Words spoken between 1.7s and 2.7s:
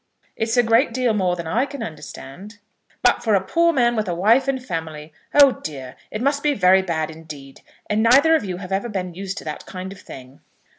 understand."